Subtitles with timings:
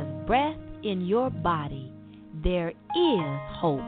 [0.00, 1.92] there's breath in your body,
[2.42, 3.80] there is hope.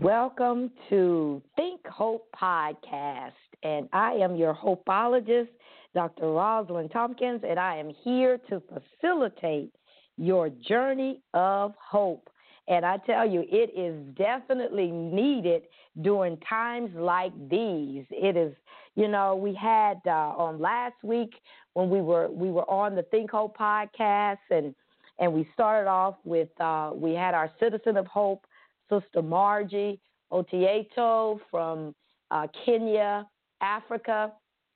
[0.00, 5.48] Welcome to Think Hope Podcast, and I am your hopeologist,
[5.94, 6.32] Dr.
[6.32, 8.60] Rosalind Tompkins, and I am here to
[9.00, 9.72] facilitate
[10.16, 12.28] your journey of hope.
[12.66, 15.62] And I tell you, it is definitely needed
[16.00, 18.04] during times like these.
[18.10, 18.54] It is,
[18.94, 21.34] you know, we had uh, on last week
[21.74, 24.74] when we were we were on the Think Hope podcast, and
[25.18, 28.46] and we started off with uh, we had our Citizen of Hope,
[28.88, 30.00] Sister Margie
[30.32, 31.94] Otieto from
[32.30, 33.26] uh, Kenya,
[33.60, 34.32] Africa,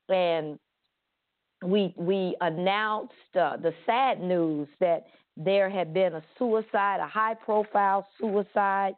[0.09, 0.59] and
[1.65, 5.07] we we announced uh, the sad news that
[5.39, 8.95] there had been a suicide, a high profile suicide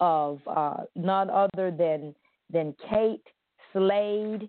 [0.00, 2.14] of uh, none other than
[2.50, 3.26] than Kate
[3.70, 4.48] Spade,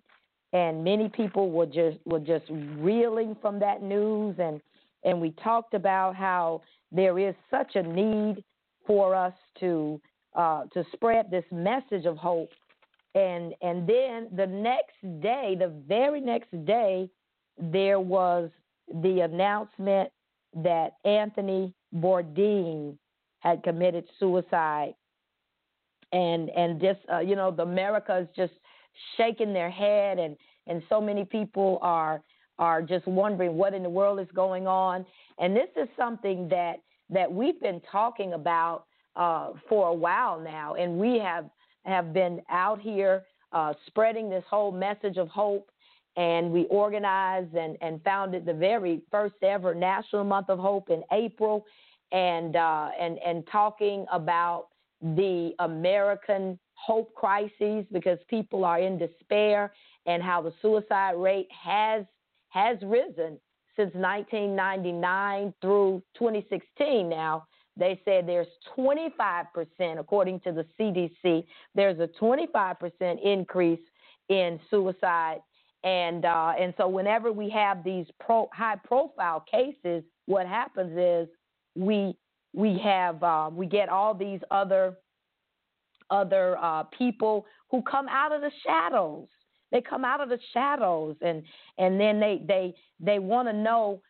[0.54, 4.62] and many people were just were just reeling from that news, and
[5.04, 8.44] and we talked about how there is such a need
[8.86, 10.00] for us to
[10.36, 12.52] uh, to spread this message of hope,
[13.16, 17.10] and and then the next day, the very next day,
[17.58, 18.50] there was
[19.02, 20.12] the announcement
[20.54, 22.98] that Anthony Bourdain
[23.40, 24.94] had committed suicide,
[26.12, 28.54] and and just uh, you know the America is just
[29.18, 30.36] shaking their head, and
[30.68, 32.22] and so many people are
[32.58, 35.06] are just wondering what in the world is going on,
[35.40, 36.78] and this is something that
[37.10, 41.50] that we've been talking about uh, for a while now, and we have
[41.86, 45.70] have been out here uh, spreading this whole message of hope
[46.20, 51.02] and we organized and, and founded the very first ever National Month of Hope in
[51.14, 51.66] April,
[52.12, 54.68] and uh, and and talking about
[55.02, 59.72] the American hope crises because people are in despair
[60.08, 62.04] and how the suicide rate has
[62.50, 63.40] has risen
[63.78, 67.46] since 1999 through 2016 now.
[67.78, 68.48] They said there's
[68.78, 69.46] 25%
[69.98, 73.80] according to the CDC there's a 25% increase
[74.28, 75.40] in suicide
[75.84, 81.34] and uh, and so whenever we have these pro, high profile cases, what happens is
[81.76, 82.18] we
[82.54, 84.98] we have uh, we get all these other
[86.10, 89.28] other uh, people who come out of the shadows.
[89.72, 91.44] They come out of the shadows, and
[91.78, 94.02] and then they they they want to know,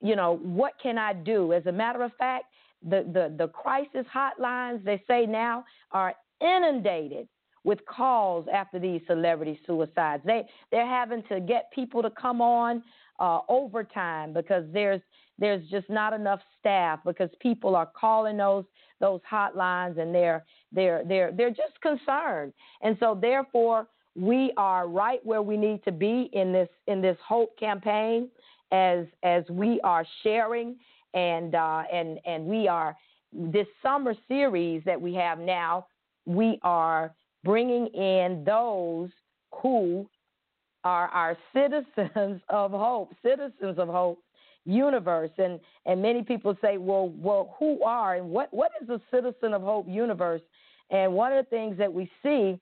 [0.00, 1.52] you know, what can I do?
[1.52, 2.44] As a matter of fact,
[2.82, 7.26] the the the crisis hotlines they say now are inundated
[7.66, 10.22] with calls after these celebrity suicides.
[10.24, 12.82] They they're having to get people to come on
[13.18, 15.00] uh, overtime because there's
[15.38, 18.64] there's just not enough staff because people are calling those
[19.00, 22.52] those hotlines and they're they're they're they're just concerned.
[22.82, 27.18] And so therefore we are right where we need to be in this in this
[27.26, 28.28] hope campaign
[28.70, 30.76] as as we are sharing
[31.14, 32.96] and uh, and and we are
[33.32, 35.88] this summer series that we have now
[36.26, 37.12] we are
[37.46, 39.08] bringing in those
[39.62, 40.06] who
[40.84, 44.18] are our citizens of hope, citizens of hope
[44.66, 45.30] universe.
[45.38, 49.54] And and many people say, well, well, who are and what what is a citizen
[49.54, 50.42] of hope universe?
[50.90, 52.60] And one of the things that we see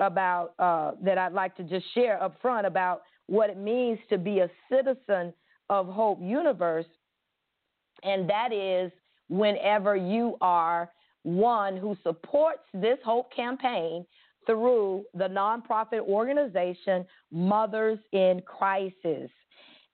[0.00, 4.18] about uh, that I'd like to just share up front about what it means to
[4.18, 5.32] be a citizen
[5.68, 6.86] of hope universe,
[8.02, 8.90] and that is
[9.28, 10.90] whenever you are
[11.22, 14.04] one who supports this hope campaign
[14.46, 19.30] through the nonprofit organization Mothers in Crisis.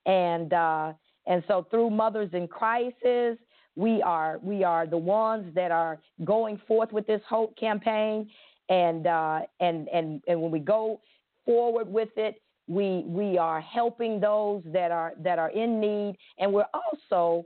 [0.06, 0.92] And uh,
[1.26, 3.38] and so through Mothers in Crisis,
[3.76, 8.28] we are we are the ones that are going forth with this hope campaign.
[8.68, 11.00] And uh, and and and when we go
[11.46, 16.52] forward with it, we we are helping those that are that are in need, and
[16.52, 17.44] we're also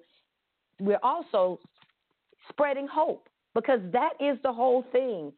[0.80, 1.60] we're also
[2.48, 5.32] spreading hope because that is the whole thing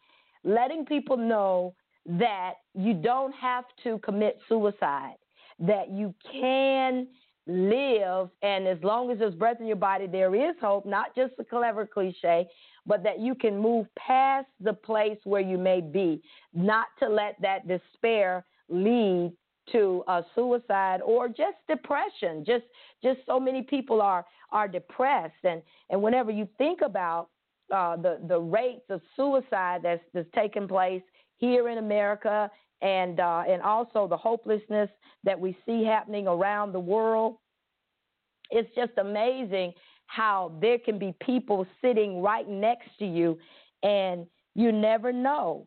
[0.44, 1.75] letting people know
[2.06, 5.17] that you don't have to commit suicide,
[5.58, 7.08] that you can
[7.46, 11.35] live, and as long as there's breath in your body, there is hope, not just
[11.38, 12.46] a clever cliche,
[12.87, 17.37] but that you can move past the place where you may be, not to let
[17.40, 19.32] that despair lead
[19.73, 22.44] to a suicide or just depression.
[22.47, 22.64] Just
[23.02, 27.29] just so many people are are depressed and and whenever you think about
[27.72, 31.02] uh, the the rates of suicide that's that's taking place
[31.37, 32.50] here in America,
[32.82, 34.90] and uh, and also the hopelessness
[35.25, 37.37] that we see happening around the world.
[38.50, 39.72] It's just amazing
[40.06, 43.38] how there can be people sitting right next to you,
[43.82, 45.66] and you never know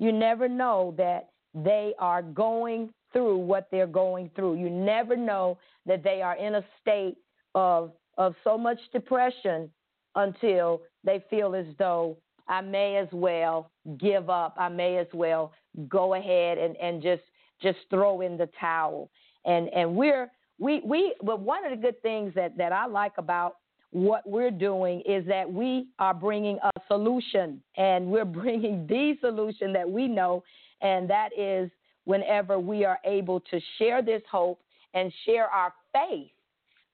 [0.00, 4.56] You never know that they are going through what they're going through.
[4.56, 7.16] You never know that they are in a state
[7.54, 9.70] of of so much depression
[10.16, 12.16] until they feel as though
[12.48, 14.54] I may as well give up.
[14.58, 15.52] I may as well
[15.88, 17.22] go ahead and, and just
[17.62, 19.10] just throw in the towel.
[19.44, 23.12] And and we're we we but one of the good things that that I like
[23.18, 23.56] about
[23.90, 29.72] what we're doing is that we are bringing a solution and we're bringing the solution
[29.72, 30.42] that we know
[30.82, 31.70] and that is
[32.04, 34.60] whenever we are able to share this hope
[34.92, 36.30] and share our faith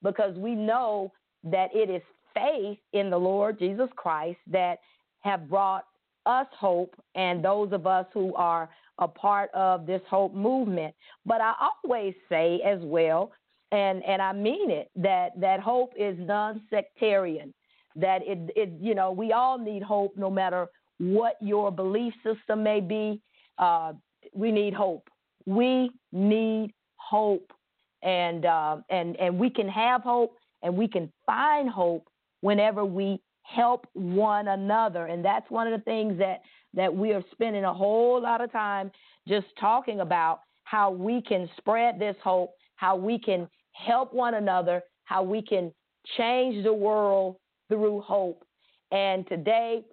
[0.03, 1.11] because we know
[1.43, 2.01] that it is
[2.33, 4.79] faith in the Lord Jesus Christ that
[5.21, 5.85] have brought
[6.25, 8.69] us hope and those of us who are
[8.99, 10.93] a part of this hope movement.
[11.25, 13.31] But I always say as well,
[13.71, 17.53] and, and I mean it, that, that hope is non sectarian.
[17.95, 20.67] That it, it, you know, we all need hope no matter
[20.99, 23.21] what your belief system may be.
[23.57, 23.93] Uh,
[24.33, 25.09] we need hope.
[25.45, 27.51] We need hope.
[28.03, 32.07] And, uh, and, and we can have hope and we can find hope
[32.41, 35.07] whenever we help one another.
[35.07, 36.41] And that's one of the things that,
[36.73, 38.91] that we are spending a whole lot of time
[39.27, 44.81] just talking about how we can spread this hope, how we can help one another,
[45.05, 45.71] how we can
[46.17, 47.35] change the world
[47.69, 48.43] through hope.
[48.91, 49.83] And today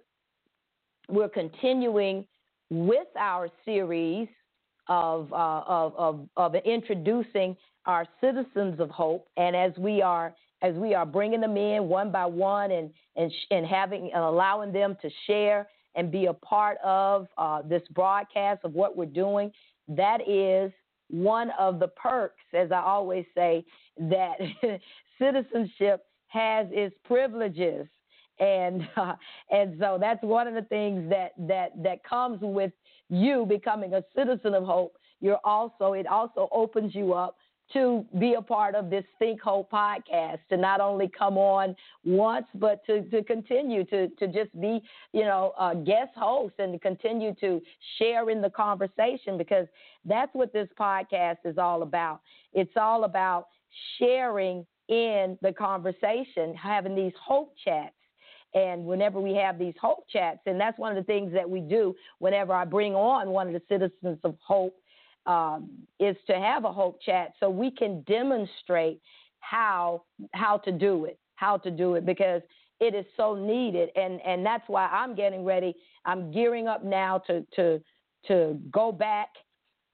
[1.07, 2.25] we're continuing
[2.69, 4.27] with our series
[4.87, 7.55] of, uh, of, of, of introducing
[7.85, 9.27] our citizens of hope.
[9.37, 13.31] And as we are as we are bringing them in one by one and and
[13.51, 18.61] and having and allowing them to share and be a part of uh, this broadcast
[18.63, 19.51] of what we're doing.
[19.87, 20.71] That is
[21.09, 23.65] one of the perks, as I always say,
[23.97, 24.37] that
[25.19, 27.87] citizenship has its privileges.
[28.39, 29.15] And uh,
[29.51, 32.71] and so that's one of the things that that that comes with
[33.09, 34.95] you becoming a citizen of hope.
[35.21, 37.35] You're also it also opens you up
[37.73, 42.47] to be a part of this Think Hope podcast, to not only come on once,
[42.55, 44.81] but to, to continue to, to just be,
[45.13, 47.61] you know, a guest host and to continue to
[47.97, 49.67] share in the conversation because
[50.05, 52.21] that's what this podcast is all about.
[52.53, 53.47] It's all about
[53.97, 57.93] sharing in the conversation, having these hope chats.
[58.55, 61.61] And whenever we have these hope chats, and that's one of the things that we
[61.61, 64.75] do whenever I bring on one of the citizens of hope
[65.25, 65.69] um,
[65.99, 68.99] is to have a hope chat so we can demonstrate
[69.39, 72.41] how how to do it, how to do it because
[72.79, 75.75] it is so needed, and and that's why I'm getting ready.
[76.05, 77.81] I'm gearing up now to to
[78.27, 79.29] to go back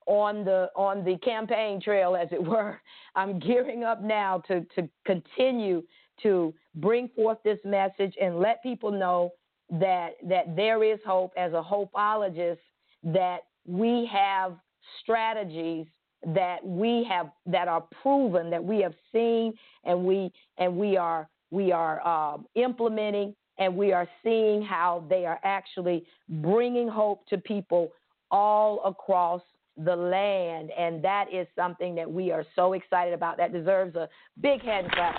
[0.07, 2.79] on the on the campaign trail, as it were.
[3.15, 5.83] I'm gearing up now to to continue
[6.23, 9.31] to bring forth this message and let people know
[9.69, 12.59] that that there is hope as a hopeologist
[13.03, 14.57] that we have
[15.01, 15.85] strategies
[16.33, 19.53] that we have that are proven that we have seen
[19.83, 25.25] and we and we are we are uh, implementing and we are seeing how they
[25.25, 27.91] are actually bringing hope to people
[28.31, 29.41] all across
[29.77, 30.71] the land.
[30.77, 33.37] And that is something that we are so excited about.
[33.37, 34.09] That deserves a
[34.41, 35.15] big hand clap.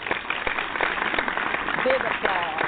[1.85, 2.63] Big applause.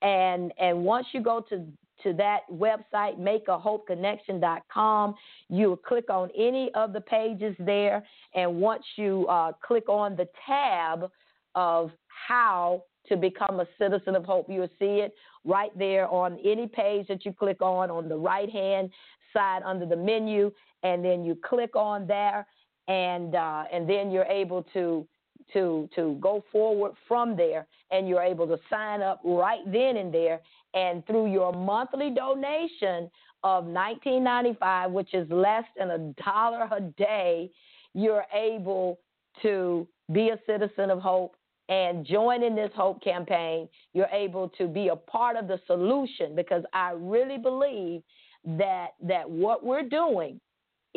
[0.02, 1.64] And, and once you go to,
[2.02, 5.14] to that website, makeahopeconnection.com,
[5.48, 8.04] you will click on any of the pages there.
[8.34, 11.10] And once you uh, click on the tab
[11.54, 16.66] of how to become a citizen of hope, you'll see it right there on any
[16.66, 18.90] page that you click on on the right hand
[19.32, 20.52] side under the menu.
[20.82, 22.46] And then you click on there
[22.88, 25.06] and uh, and then you're able to
[25.52, 30.12] to to go forward from there and you're able to sign up right then and
[30.12, 30.40] there.
[30.74, 33.10] And through your monthly donation
[33.42, 37.50] of 19.95 which is less than a dollar a day
[37.94, 38.98] you're able
[39.42, 41.36] to be a citizen of hope
[41.68, 43.68] and join in this hope campaign.
[43.92, 48.02] You're able to be a part of the solution because i really believe
[48.44, 50.40] that that what we're doing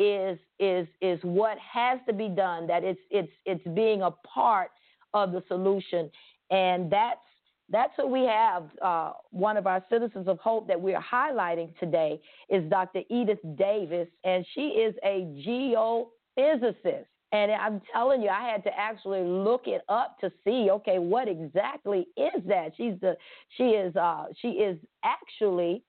[0.00, 4.70] is is is what has to be done that it's it's it's being a part
[5.14, 6.10] of the solution.
[6.50, 7.20] And that's
[7.68, 8.64] that's who we have.
[8.82, 13.02] Uh, one of our citizens of hope that we are highlighting today is Dr.
[13.08, 17.06] Edith Davis, and she is a geophysicist.
[17.32, 21.28] And I'm telling you, I had to actually look it up to see, okay, what
[21.28, 22.70] exactly is that?
[22.76, 23.16] She's the
[23.56, 25.84] she is uh she is actually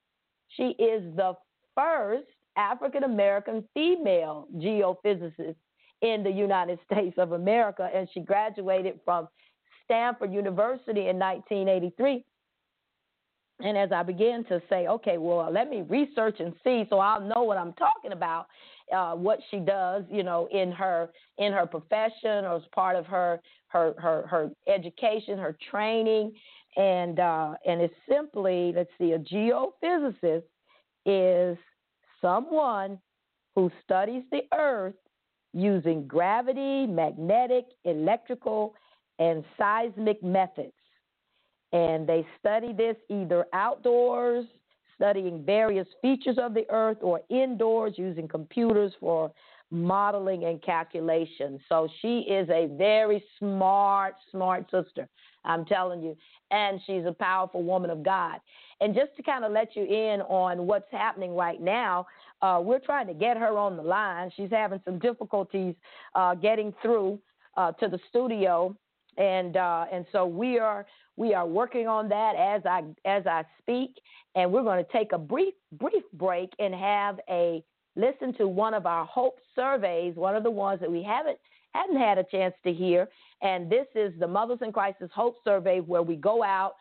[0.49, 1.33] she is the
[1.75, 2.27] first
[2.57, 5.55] African American female geophysicist
[6.01, 9.27] in the United States of America, and she graduated from
[9.85, 12.23] Stanford University in 1983.
[13.63, 17.21] And as I began to say, okay, well, let me research and see so I'll
[17.21, 18.47] know what I'm talking about,
[18.91, 23.05] uh, what she does, you know, in her in her profession or as part of
[23.05, 26.33] her her her, her education, her training,
[26.75, 30.43] and uh, and it's simply let's see, a geophysicist
[31.05, 31.57] is
[32.21, 32.99] someone
[33.55, 34.95] who studies the earth
[35.53, 38.73] using gravity, magnetic, electrical,
[39.19, 40.71] and seismic methods.
[41.73, 44.45] And they study this either outdoors,
[44.95, 49.31] studying various features of the earth, or indoors using computers for
[49.71, 51.59] modeling and calculation.
[51.69, 55.07] So she is a very smart, smart sister.
[55.45, 56.15] I'm telling you.
[56.51, 58.39] And she's a powerful woman of God.
[58.81, 62.05] And just to kind of let you in on what's happening right now,
[62.41, 64.31] uh, we're trying to get her on the line.
[64.35, 65.75] She's having some difficulties
[66.15, 67.19] uh, getting through
[67.57, 68.75] uh, to the studio,
[69.17, 70.85] and uh, and so we are
[71.17, 73.97] we are working on that as I as I speak.
[74.35, 77.63] And we're going to take a brief brief break and have a
[77.95, 81.37] listen to one of our hope surveys, one of the ones that we haven't
[81.73, 83.07] hadn't had a chance to hear.
[83.41, 86.73] And this is the Mothers in Crisis Hope Survey, where we go out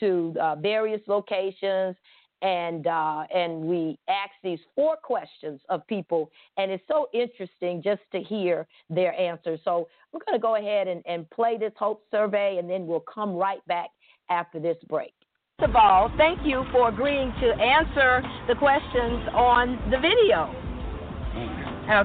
[0.00, 1.96] to uh, various locations
[2.42, 8.02] and uh, and we ask these four questions of people, and it's so interesting just
[8.12, 9.60] to hear their answers.
[9.64, 13.00] So we're going to go ahead and, and play this hope survey, and then we'll
[13.00, 13.90] come right back
[14.30, 15.14] after this break.
[15.60, 20.54] First of all, thank you for agreeing to answer the questions on the video.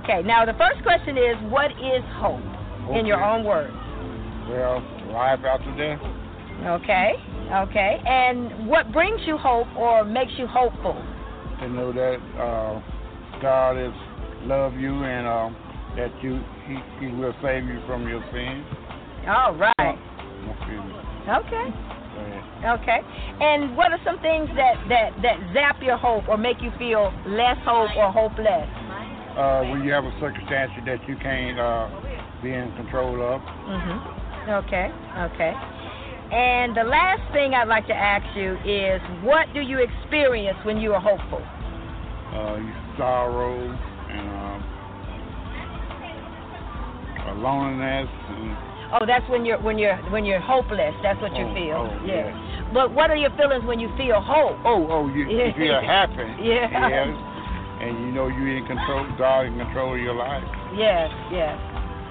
[0.01, 2.41] Okay, now the first question is what is hope
[2.89, 2.97] okay.
[2.97, 3.71] in your own words?
[4.49, 4.81] Well,
[5.13, 6.01] life after death.
[6.65, 7.13] Okay,
[7.53, 8.01] okay.
[8.07, 10.95] And what brings you hope or makes you hopeful?
[11.59, 12.81] To know that uh,
[13.39, 13.93] God is
[14.49, 15.49] love you and uh,
[15.95, 18.65] that you he, he will save you from your sins.
[19.27, 19.99] All right.
[21.29, 22.02] Okay.
[22.63, 22.99] Okay.
[23.39, 27.13] And what are some things that, that, that zap your hope or make you feel
[27.27, 28.69] less hope or hopeless?
[29.37, 31.89] uh, when you have a circumstance that you can't uh,
[32.41, 33.41] be in control of.
[33.41, 34.49] Mm-hmm.
[34.65, 34.91] Okay,
[35.33, 35.53] okay.
[36.33, 40.77] And the last thing I'd like to ask you is, what do you experience when
[40.77, 41.41] you are hopeful?
[41.41, 42.59] Uh,
[42.97, 43.57] sorrow
[44.09, 44.63] and
[47.21, 48.09] uh, loneliness.
[48.29, 50.93] And oh, that's when you're when you're when you're hopeless.
[51.01, 51.89] That's what oh, you feel.
[51.89, 52.29] Oh, yeah.
[52.29, 52.71] yeah.
[52.73, 54.57] But what are your feelings when you feel hope?
[54.65, 56.25] Oh, oh, you, you feel happy.
[56.41, 56.69] yeah.
[56.71, 57.33] yeah
[57.83, 60.43] and you know you're in control, God in control of your life.
[60.75, 61.57] Yes, yes.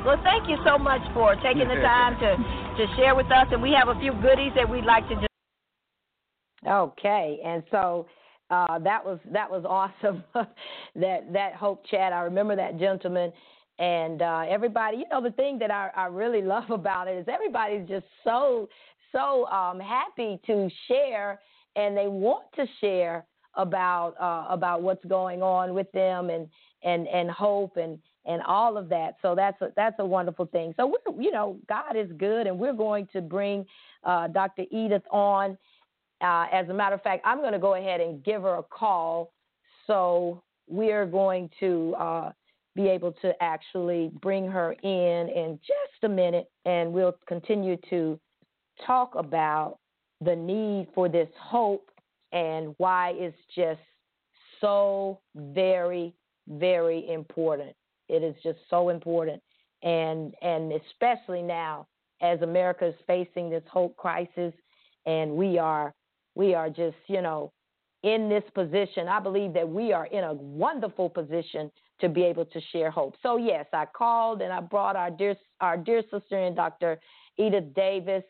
[0.04, 2.36] Well, thank you so much for taking the time to,
[2.76, 5.26] to share with us, and we have a few goodies that we'd like to just.
[6.66, 8.06] Okay, and so
[8.50, 10.22] uh, that was that was awesome.
[10.96, 12.12] that that hope chat.
[12.12, 13.32] I remember that gentleman,
[13.82, 14.98] and uh, everybody.
[14.98, 18.68] You know, the thing that I, I really love about it is everybody's just so
[19.10, 21.40] so um, happy to share,
[21.76, 26.48] and they want to share about uh, about what's going on with them and
[26.84, 29.16] and and hope and and all of that.
[29.20, 30.72] So that's a, that's a wonderful thing.
[30.76, 33.66] So we're you know God is good, and we're going to bring
[34.04, 34.64] uh, Dr.
[34.70, 35.58] Edith on.
[36.20, 38.62] Uh, as a matter of fact, I'm going to go ahead and give her a
[38.62, 39.32] call.
[39.88, 42.32] So we're going to uh,
[42.74, 48.18] be able to actually bring her in in just a minute, and we'll continue to
[48.86, 49.78] talk about
[50.20, 51.90] the need for this hope
[52.32, 53.80] and why it's just
[54.60, 56.14] so very,
[56.48, 57.74] very important.
[58.08, 59.42] It is just so important.
[59.82, 61.86] And and especially now
[62.20, 64.54] as America is facing this hope crisis
[65.06, 65.92] and we are
[66.34, 67.52] we are just, you know,
[68.02, 69.08] in this position.
[69.08, 71.70] I believe that we are in a wonderful position
[72.02, 73.14] to be able to share hope.
[73.22, 77.00] So yes, I called and I brought our dear our dear sister in Dr.
[77.38, 78.24] Edith Davis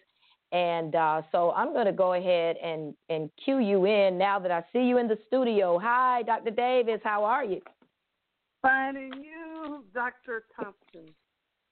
[0.52, 4.50] and uh, so I'm going to go ahead and, and cue you in now that
[4.50, 5.78] I see you in the studio.
[5.78, 6.50] Hi, Dr.
[6.50, 7.00] Davis.
[7.02, 7.62] How are you?
[8.60, 10.44] Finding you, Dr.
[10.54, 11.14] Thompson.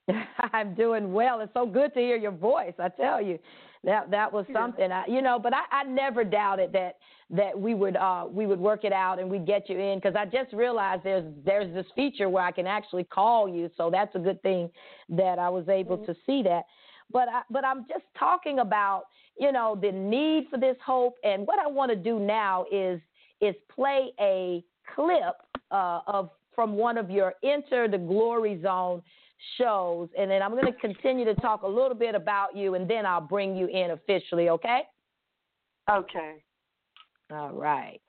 [0.55, 1.41] I'm doing well.
[1.41, 2.73] It's so good to hear your voice.
[2.79, 3.39] I tell you,
[3.85, 4.93] that that was something.
[4.93, 6.97] I, you know, but I, I never doubted that
[7.31, 10.15] that we would uh, we would work it out and we'd get you in because
[10.17, 13.71] I just realized there's there's this feature where I can actually call you.
[13.77, 14.71] So that's a good thing
[15.09, 16.13] that I was able mm-hmm.
[16.13, 16.65] to see that.
[17.13, 19.05] but I, but I'm just talking about
[19.39, 21.15] you know the need for this hope.
[21.25, 23.01] And what I want to do now is
[23.41, 24.63] is play a
[24.95, 25.37] clip
[25.71, 29.03] uh, of from one of your Enter the Glory Zone
[29.59, 32.89] shows, and then I'm going to continue to talk a little bit about you, and
[32.89, 34.49] then I'll bring you in officially.
[34.49, 34.83] Okay?
[35.91, 36.43] Okay.
[37.33, 38.01] All right.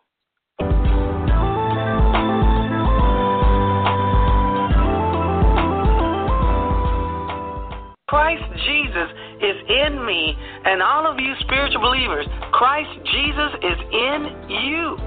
[8.07, 9.09] Christ Jesus
[9.41, 10.35] is in me,
[10.65, 14.97] and all of you spiritual believers, Christ Jesus is in you.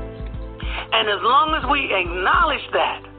[0.91, 3.14] And as long as we acknowledge that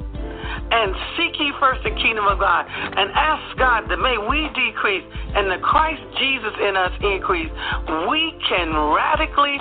[0.75, 5.08] and seek ye first the kingdom of God and ask God that may we decrease
[5.36, 7.51] and the Christ Jesus in us increase,
[8.12, 9.55] we can radically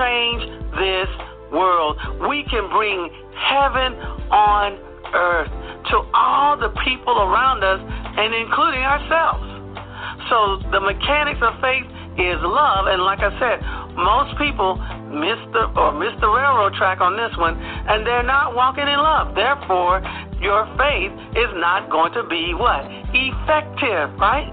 [0.00, 0.42] change
[0.80, 1.10] this
[1.52, 2.00] world.
[2.28, 3.92] We can bring heaven
[4.32, 4.80] on
[5.12, 5.52] earth
[5.92, 9.44] to all the people around us and including ourselves.
[10.32, 11.84] So the mechanics of faith
[12.16, 13.58] is love, and like I said,
[13.96, 14.76] most people
[15.10, 18.98] miss the or miss the railroad track on this one, and they're not walking in
[18.98, 19.34] love.
[19.34, 20.02] Therefore,
[20.42, 22.84] your faith is not going to be what
[23.14, 24.50] effective, right?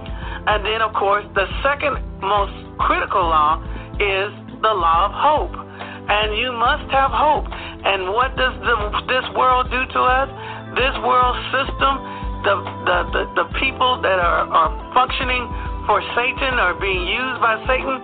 [0.47, 3.61] And then, of course, the second most critical law
[3.97, 4.29] is
[4.61, 7.45] the law of hope, and you must have hope.
[7.49, 8.75] And what does the,
[9.09, 10.29] this world do to us?
[10.77, 12.57] This world system the,
[12.89, 15.45] the, the, the people that are, are functioning
[15.85, 18.01] for Satan or being used by Satan,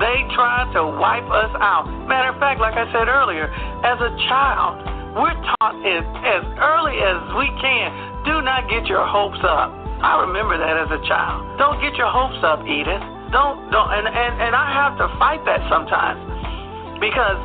[0.00, 1.84] they try to wipe us out.
[2.08, 3.52] Matter of fact, like I said earlier,
[3.84, 4.80] as a child,
[5.12, 7.88] we're taught as, as early as we can
[8.24, 9.76] do not get your hopes up.
[10.00, 11.60] I remember that as a child.
[11.60, 13.04] Don't get your hopes up, Edith.
[13.28, 16.18] Don't don't and, and, and I have to fight that sometimes
[16.98, 17.38] because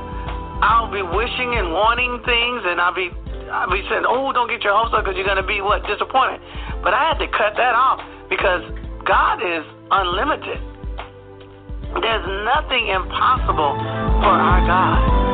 [0.64, 3.12] I'll be wishing and wanting things and I'll be
[3.52, 5.86] I'll be saying, oh, don't get your hopes up because you're going to be what
[5.86, 6.42] disappointed.
[6.82, 8.02] But I had to cut that off
[8.32, 8.64] because
[9.06, 10.58] God is unlimited.
[12.02, 13.76] There's nothing impossible
[14.22, 15.26] for our God.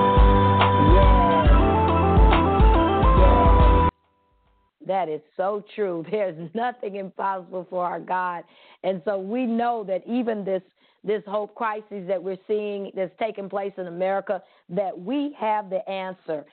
[4.85, 6.05] That is so true.
[6.11, 8.43] There's nothing impossible for our God.
[8.83, 10.61] And so we know that even this
[11.03, 15.87] this hope crisis that we're seeing that's taking place in America, that we have the
[15.89, 16.45] answer.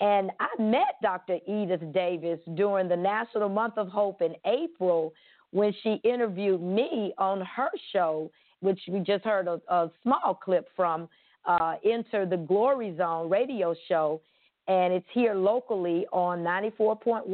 [0.00, 1.38] And I met Dr.
[1.48, 5.14] Edith Davis during the National Month of Hope in April
[5.52, 8.30] when she interviewed me on her show,
[8.64, 11.08] which we just heard a, a small clip from
[11.44, 14.22] uh, Enter the Glory Zone radio show.
[14.66, 17.26] And it's here locally on 94.1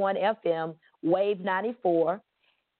[0.44, 2.20] FM, Wave 94.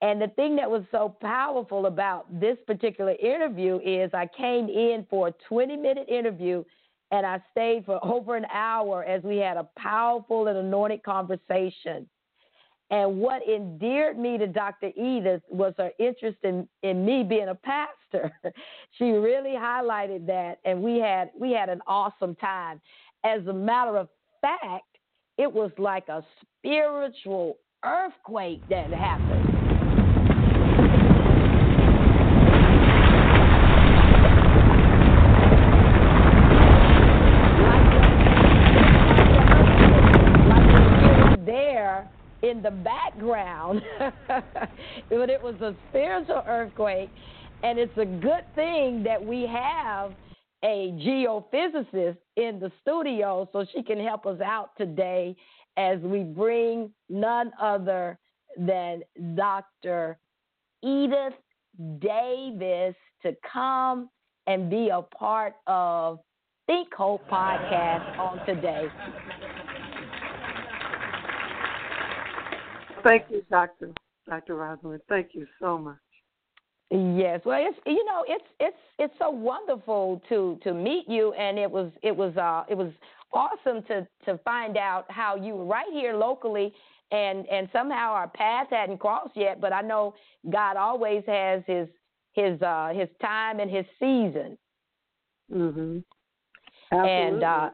[0.03, 5.07] And the thing that was so powerful about this particular interview is I came in
[5.09, 6.65] for a 20 minute interview
[7.13, 12.09] and I stayed for over an hour as we had a powerful and anointed conversation.
[12.91, 14.89] And what endeared me to Dr.
[14.97, 18.33] Edith was her interest in, in me being a pastor.
[18.99, 22.81] she really highlighted that and we had we had an awesome time.
[23.23, 24.09] As a matter of
[24.41, 24.99] fact,
[25.39, 26.25] it was like a
[26.59, 29.61] spiritual earthquake that happened.
[42.51, 42.71] in the
[43.51, 43.83] background,
[45.09, 47.11] but it was a spiritual earthquake.
[47.63, 50.13] And it's a good thing that we have
[50.65, 55.37] a geophysicist in the studio so she can help us out today
[55.77, 58.19] as we bring none other
[58.57, 59.03] than
[59.37, 60.19] Dr.
[60.83, 61.35] Edith
[62.01, 64.09] Davis to come
[64.47, 66.19] and be a part of
[66.67, 68.87] Think Hope podcast on today.
[73.05, 73.91] Thank you, Doctor
[74.29, 75.03] Doctor Rosalind.
[75.09, 75.97] Thank you so much.
[76.91, 81.59] Yes, well, it's you know it's it's it's so wonderful to to meet you, and
[81.59, 82.93] it was it was uh it was
[83.33, 86.73] awesome to to find out how you were right here locally,
[87.13, 90.15] and and somehow our paths hadn't crossed yet, but I know
[90.51, 91.89] God always has his
[92.33, 94.59] his uh his time and his season.
[95.53, 96.03] Mhm.
[96.91, 97.71] And uh,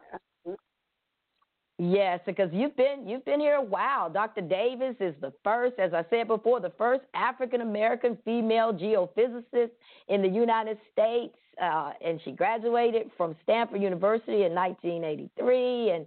[1.79, 4.09] Yes, because you've been you've been here a while.
[4.09, 4.41] Dr.
[4.41, 9.71] Davis is the first, as I said before, the first African American female geophysicist
[10.09, 16.07] in the United States, uh, and she graduated from Stanford University in 1983, and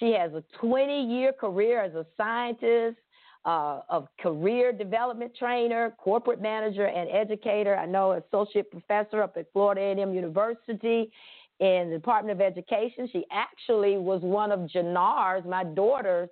[0.00, 2.96] she has a 20-year career as a scientist,
[3.44, 7.76] uh, of career development trainer, corporate manager, and educator.
[7.76, 11.12] I know associate professor up at Florida A&M University
[11.60, 13.08] in the Department of Education.
[13.12, 16.28] She actually was one of Janar's, my daughter's,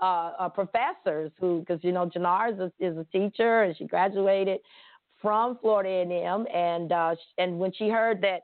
[0.00, 3.84] uh, uh, professors who, because you know Janar is a, is a teacher and she
[3.84, 4.58] graduated
[5.20, 8.40] from Florida A&M, and uh, and when she heard that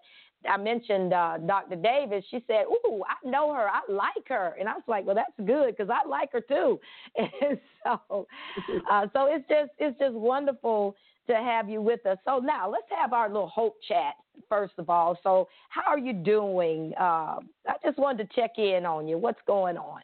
[0.49, 1.77] I mentioned uh, Dr.
[1.77, 3.69] Davis, she said, "Ooh, I know her.
[3.69, 6.79] I like her." And I was like, "Well, that's good because I like her too."
[7.19, 8.27] And so,
[8.91, 10.95] uh, so it's just it's just wonderful
[11.29, 12.19] to have you with us.
[12.25, 14.15] So now let's have our little hope chat
[14.49, 15.19] first of all.
[15.23, 16.93] So how are you doing?
[16.99, 19.19] Uh, I just wanted to check in on you.
[19.19, 20.01] What's going on?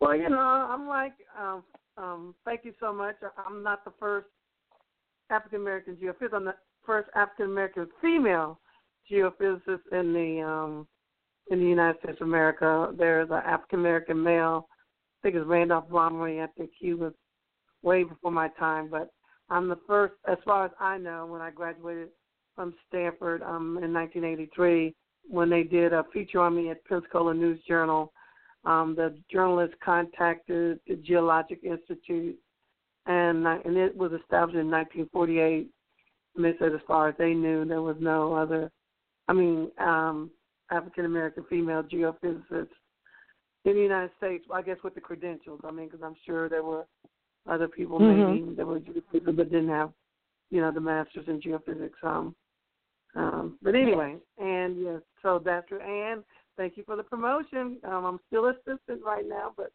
[0.00, 1.62] Well, you know, I'm like, um,
[1.96, 3.16] um, thank you so much.
[3.46, 4.26] I'm not the first
[5.30, 6.34] African American geophysicist.
[6.34, 8.60] I'm the first African American female
[9.10, 10.86] geophysicist in the um,
[11.50, 12.92] in the United States of America.
[12.96, 14.68] There's an African American male.
[14.68, 16.42] I think it's Randolph Blomry.
[16.42, 17.12] I think he was
[17.82, 19.10] way before my time, but
[19.48, 22.08] I'm the first, as far as I know, when I graduated
[22.54, 24.94] from Stanford um, in 1983,
[25.28, 28.12] when they did a feature on me at Pensacola News Journal.
[28.64, 32.36] Um, the journalist contacted the Geologic Institute,
[33.06, 35.70] and and it was established in 1948.
[36.34, 38.72] And they said, as far as they knew, there was no other
[39.28, 40.30] I mean, um,
[40.70, 42.68] African American female geophysicists
[43.64, 44.44] in the United States.
[44.52, 45.60] I guess with the credentials.
[45.64, 46.86] I mean, because I'm sure there were
[47.48, 48.34] other people mm-hmm.
[48.34, 49.92] maybe that were geophysicists but didn't have,
[50.50, 52.02] you know, the masters in geophysics.
[52.02, 52.34] Um,
[53.14, 55.80] um, but anyway, and yes, so Dr.
[55.80, 56.22] Ann,
[56.56, 57.78] thank you for the promotion.
[57.84, 59.72] Um, I'm still assistant right now, but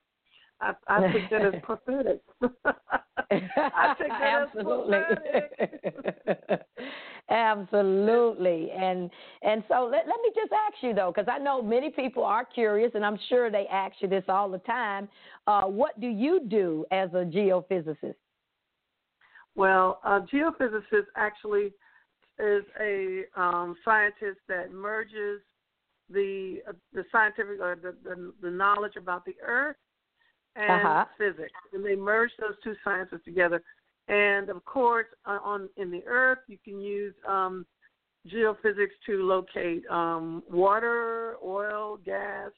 [0.62, 2.22] I, I think that is prophetic.
[2.44, 5.00] I think that Absolutely.
[5.08, 6.62] prophetic.
[7.30, 8.72] Absolutely.
[8.72, 9.10] And
[9.42, 12.44] and so let, let me just ask you though, because I know many people are
[12.44, 15.08] curious, and I'm sure they ask you this all the time.
[15.48, 18.16] Uh, what do you do as a geophysicist?
[19.56, 21.72] Well, a geophysicist actually
[22.40, 25.42] is a um, scientist that merges
[26.10, 29.78] the uh, the scientific or the, the, the knowledge about the Earth
[30.56, 31.06] and uh-huh.
[31.18, 33.62] physics, and they merge those two sciences together.
[34.12, 37.66] And of course, on in the Earth, you can use um,
[38.28, 42.52] geophysics to locate um, water, oil, gas,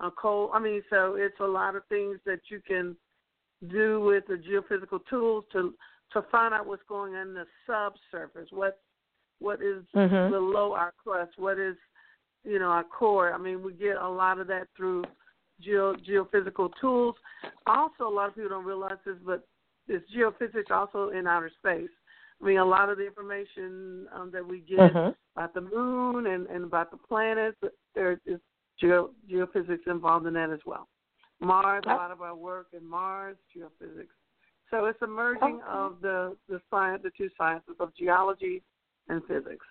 [0.00, 0.50] uh, coal.
[0.52, 2.94] I mean, so it's a lot of things that you can
[3.70, 5.72] do with the geophysical tools to
[6.12, 8.48] to find out what's going on in the subsurface.
[8.50, 8.78] What
[9.38, 10.30] what is mm-hmm.
[10.30, 11.32] below our crust?
[11.38, 11.76] What is
[12.44, 13.32] you know our core?
[13.32, 15.04] I mean, we get a lot of that through
[15.62, 17.14] geo, geophysical tools.
[17.66, 19.42] Also, a lot of people don't realize this, but
[19.88, 21.90] it's geophysics also in outer space.
[22.40, 25.10] I mean, a lot of the information um, that we get mm-hmm.
[25.36, 27.56] about the moon and, and about the planets,
[27.94, 28.40] there is
[28.78, 30.88] geo, geophysics involved in that as well.
[31.40, 34.08] Mars, a lot of our work in Mars, geophysics.
[34.70, 35.70] So it's a merging okay.
[35.70, 38.62] of the the science, the two sciences of geology
[39.08, 39.64] and physics.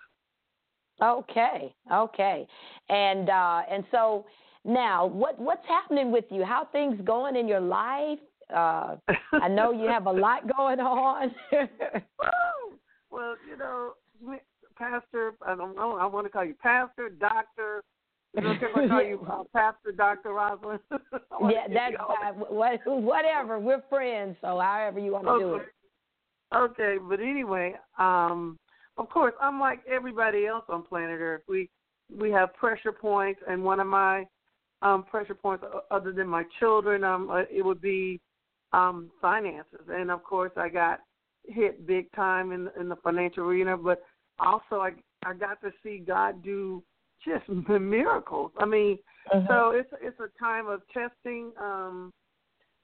[1.04, 2.48] Okay, okay,
[2.88, 4.26] and uh, and so
[4.66, 6.44] now, what what's happening with you?
[6.44, 8.20] How things going in your life?
[8.54, 8.96] Uh,
[9.34, 11.34] I know you have a lot going on.
[13.12, 13.94] well, you know,
[14.78, 15.34] pastor.
[15.46, 15.98] I don't know.
[15.98, 17.84] I want to call you pastor, doctor.
[18.36, 20.82] You know, can I call you uh, Pastor Doctor Rosalind.
[21.50, 23.60] yeah, that's uh, what, whatever.
[23.60, 25.44] We're friends, so however you want to okay.
[25.44, 25.66] do it.
[26.54, 28.58] Okay, but anyway, um,
[28.98, 31.44] of course, I'm like everybody else on planet Earth.
[31.48, 31.70] We
[32.14, 34.26] we have pressure points, and one of my
[34.82, 37.04] um, pressure points other than my children.
[37.04, 38.20] Um, uh, it would be
[38.74, 41.00] um, finances, and of course, I got
[41.48, 43.78] hit big time in in the financial arena.
[43.78, 44.04] But
[44.40, 44.92] also, I
[45.26, 46.84] I got to see God do
[47.24, 48.52] just miracles.
[48.58, 48.98] I mean,
[49.32, 49.48] uh-huh.
[49.48, 51.52] so it's it's a time of testing.
[51.60, 52.12] Um,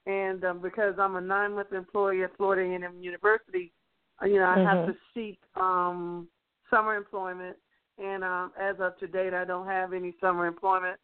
[0.08, 3.72] and um, because I'm a nine month employee at Florida A&M University,
[4.22, 4.88] uh, you know, I have uh-huh.
[4.88, 6.28] to seek um,
[6.70, 7.58] summer employment.
[7.98, 11.00] And um, as of to date, I don't have any summer employment.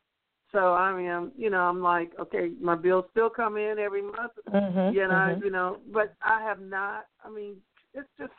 [0.52, 4.32] So I mean, you know, I'm like, okay, my bills still come in every month,
[4.50, 5.44] mm-hmm, you know, mm-hmm.
[5.44, 7.06] you know, but I have not.
[7.24, 7.56] I mean,
[7.94, 8.32] it's just,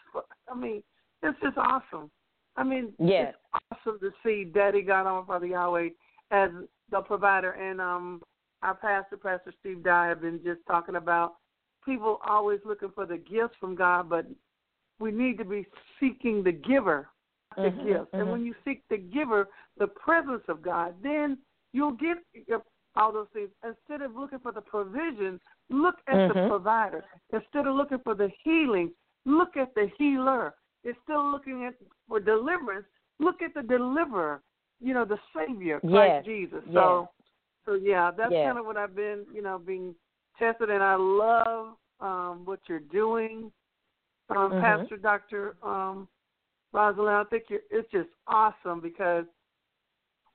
[0.51, 0.83] I mean,
[1.23, 2.11] it's just awesome.
[2.57, 3.35] I mean, yes.
[3.35, 5.90] it's awesome to see Daddy God on Father Yahweh
[6.31, 6.51] as
[6.90, 8.23] the provider, and um,
[8.62, 11.35] our pastor, Pastor Steve Dye, have been just talking about
[11.85, 14.27] people always looking for the gifts from God, but
[14.99, 15.66] we need to be
[16.01, 17.09] seeking the giver,
[17.57, 18.31] the mm-hmm, gift, and mm-hmm.
[18.31, 21.38] when you seek the giver, the presence of God, then
[21.72, 22.18] You'll get
[22.96, 23.50] all those things.
[23.64, 26.38] Instead of looking for the provision, look at mm-hmm.
[26.38, 27.04] the provider.
[27.33, 28.90] Instead of looking for the healing,
[29.24, 30.54] look at the healer.
[30.85, 31.74] Instead of looking at
[32.09, 32.87] for deliverance,
[33.20, 34.42] look at the deliverer.
[34.81, 36.24] You know, the Savior, Christ yes.
[36.24, 36.61] Jesus.
[36.66, 36.74] Yes.
[36.74, 37.09] So,
[37.66, 38.46] so yeah, that's yes.
[38.46, 39.94] kind of what I've been, you know, being
[40.38, 43.50] tested, and I love um, what you're doing,
[44.31, 44.61] um, mm-hmm.
[44.61, 46.07] Pastor Doctor um,
[46.72, 47.16] Rosalind.
[47.16, 49.24] I think you're, it's just awesome because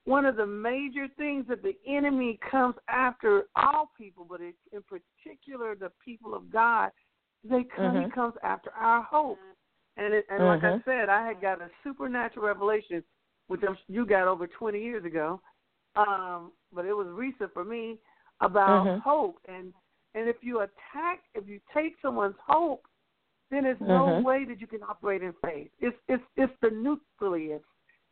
[0.06, 5.76] one of the major things that the enemy comes after all people, but in particular
[5.76, 6.92] the people of God,
[7.44, 8.06] they come, mm-hmm.
[8.06, 9.38] he comes after our hope.
[9.96, 10.48] And it, and mm-hmm.
[10.48, 10.90] like I mm-hmm.
[10.90, 13.04] said, I had got a supernatural revelation,
[13.48, 15.40] which I'm, you got over 20 years ago,
[15.96, 17.98] um, but it was recent for me
[18.42, 19.00] about mm-hmm.
[19.00, 19.38] hope.
[19.48, 19.74] And
[20.16, 22.86] and if you attack, if you take someone's hope,
[23.50, 24.26] then there's no mm-hmm.
[24.26, 25.70] way that you can operate in faith.
[25.80, 27.62] It's it's it's the nucleus,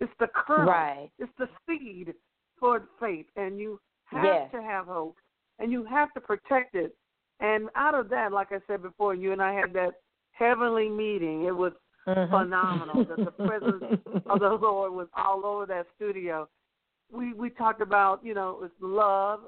[0.01, 1.09] it's the kernel, right.
[1.19, 2.13] it's the seed
[2.59, 4.49] for faith, and you have yes.
[4.51, 5.15] to have hope,
[5.59, 6.95] and you have to protect it.
[7.39, 9.91] And out of that, like I said before, you and I had that
[10.31, 11.45] heavenly meeting.
[11.45, 11.73] It was
[12.07, 12.31] mm-hmm.
[12.31, 13.05] phenomenal.
[13.05, 13.83] that the presence
[14.25, 16.49] of the Lord was all over that studio.
[17.11, 19.41] We we talked about you know it's love,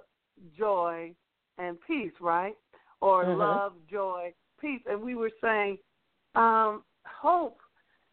[0.57, 1.13] joy,
[1.57, 2.55] and peace, right?
[3.01, 3.39] Or mm-hmm.
[3.39, 4.81] love, joy, peace.
[4.87, 5.77] And we were saying
[6.35, 7.59] um, hope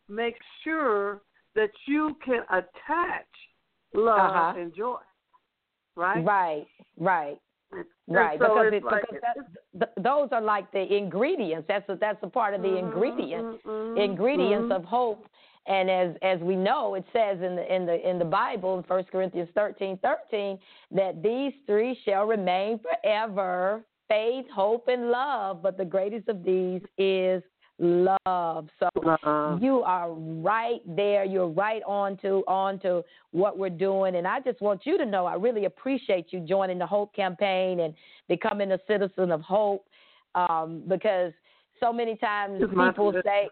[0.08, 1.20] makes sure
[1.54, 3.26] that you can attach
[3.94, 4.60] love uh-huh.
[4.60, 4.96] and joy,
[5.96, 6.24] right?
[6.24, 6.66] Right,
[6.98, 7.38] right.
[8.08, 9.22] Right, so because, it, like, because
[9.74, 11.66] that, th- those are like the ingredients.
[11.68, 13.62] That's a, that's a part of the mm-hmm, ingredients.
[13.64, 14.72] Mm-hmm, ingredients mm-hmm.
[14.72, 15.26] of hope.
[15.68, 18.82] And as as we know, it says in the in the in the Bible, in
[18.82, 20.58] First Corinthians thirteen thirteen,
[20.90, 25.62] that these three shall remain forever: faith, hope, and love.
[25.62, 27.40] But the greatest of these is
[27.80, 28.68] love.
[28.78, 29.58] So uh-uh.
[29.60, 31.24] you are right there.
[31.24, 34.16] You're right on to on to what we're doing.
[34.16, 37.80] And I just want you to know I really appreciate you joining the Hope campaign
[37.80, 37.94] and
[38.28, 39.86] becoming a citizen of hope.
[40.34, 41.32] Um, because
[41.80, 43.48] so many times people say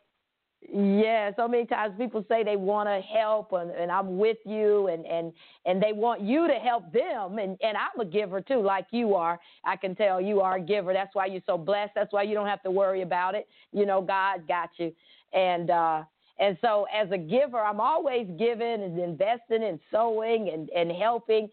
[0.60, 4.88] yeah, so many times people say they want to help and, and I'm with you
[4.88, 5.32] and, and
[5.64, 9.14] and they want you to help them and, and I'm a giver too, like you
[9.14, 9.38] are.
[9.64, 10.92] I can tell you are a giver.
[10.92, 11.92] That's why you're so blessed.
[11.94, 13.46] That's why you don't have to worry about it.
[13.72, 14.92] You know, God got you.
[15.32, 16.02] And uh
[16.40, 21.48] and so as a giver, I'm always giving and investing and sowing and, and helping.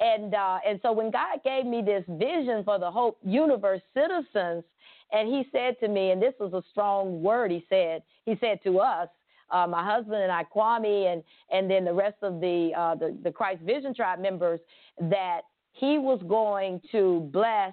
[0.00, 4.64] And uh and so when God gave me this vision for the Hope Universe citizens,
[5.12, 8.60] and he said to me, and this was a strong word he said, he said
[8.64, 9.08] to us,
[9.50, 13.16] uh, my husband and I, Kwame, and, and then the rest of the, uh, the,
[13.22, 14.60] the Christ Vision Tribe members,
[15.00, 15.42] that
[15.72, 17.72] he was going to bless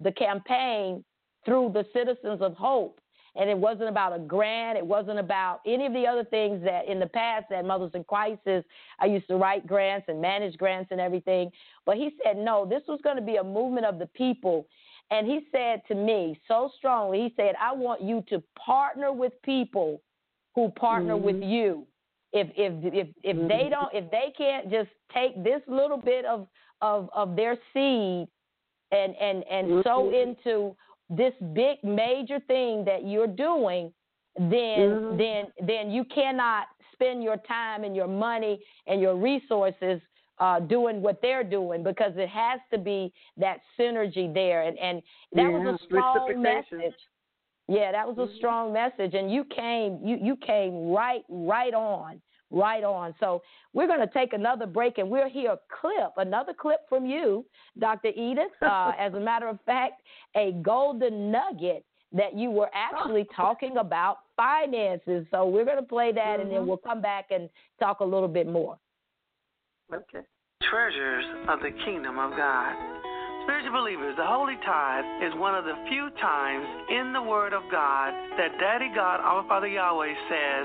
[0.00, 1.04] the campaign
[1.44, 3.00] through the Citizens of Hope.
[3.34, 4.76] And it wasn't about a grant.
[4.76, 8.04] It wasn't about any of the other things that in the past at Mothers in
[8.04, 8.62] Crisis,
[8.98, 11.50] I used to write grants and manage grants and everything.
[11.86, 14.66] But he said, no, this was going to be a movement of the people.
[15.12, 19.34] And he said to me so strongly, he said, I want you to partner with
[19.42, 20.00] people
[20.54, 21.24] who partner mm-hmm.
[21.24, 21.86] with you.
[22.32, 23.46] If if if if mm-hmm.
[23.46, 26.48] they don't if they can't just take this little bit of
[26.80, 28.26] of of their seed
[28.90, 29.80] and and and mm-hmm.
[29.82, 30.74] sow into
[31.10, 33.92] this big major thing that you're doing,
[34.38, 35.16] then Mm-hmm.
[35.18, 40.00] then then you cannot spend your time and your money and your resources
[40.38, 44.62] uh, doing what they're doing because it has to be that synergy there.
[44.62, 45.02] And, and
[45.34, 46.94] that yeah, was a strong message.
[47.68, 48.36] Yeah, that was a mm-hmm.
[48.36, 52.20] strong message, and you came you you came right right on
[52.52, 53.14] right on.
[53.18, 53.42] So
[53.72, 57.46] we're going to take another break, and we'll hear a clip, another clip from you,
[57.78, 58.08] Dr.
[58.08, 58.52] Edith.
[58.60, 60.02] Uh, as a matter of fact,
[60.36, 65.26] a golden nugget that you were actually talking about finances.
[65.30, 66.42] So we're going to play that, mm-hmm.
[66.42, 66.68] and then mm-hmm.
[66.68, 67.48] we'll come back and
[67.80, 68.78] talk a little bit more.
[69.92, 70.24] Okay.
[70.70, 72.72] Treasures of the kingdom of God.
[73.44, 77.60] Spiritual believers, the holy tithe is one of the few times in the Word of
[77.70, 80.64] God that Daddy God, our Father Yahweh, says,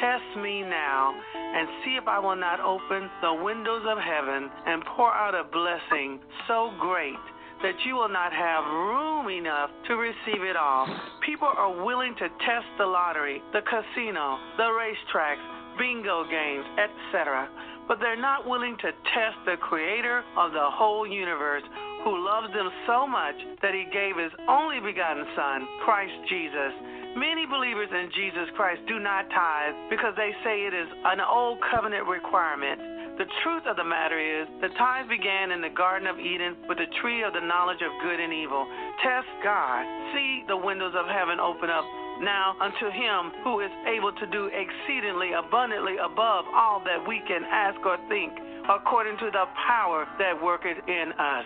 [0.00, 4.82] Test me now and see if I will not open the windows of heaven and
[4.96, 7.20] pour out a blessing so great
[7.60, 10.88] that you will not have room enough to receive it all.
[11.26, 15.44] People are willing to test the lottery, the casino, the racetracks,
[15.76, 17.50] bingo games, etc
[17.88, 21.62] but they're not willing to test the creator of the whole universe
[22.04, 26.72] who loves them so much that he gave his only begotten Son, Christ Jesus.
[27.16, 31.58] Many believers in Jesus Christ do not tithe because they say it is an old
[31.72, 33.16] covenant requirement.
[33.16, 36.82] The truth of the matter is, the tithe began in the Garden of Eden with
[36.82, 38.66] the tree of the knowledge of good and evil.
[39.06, 39.86] Test God.
[40.12, 41.86] See the windows of heaven open up
[42.24, 47.44] now unto him who is able to do exceedingly abundantly above all that we can
[47.44, 48.32] ask or think,
[48.68, 51.44] according to the power that worketh in us.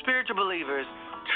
[0.00, 0.86] Spiritual believers,